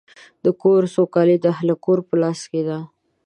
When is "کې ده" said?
2.51-2.79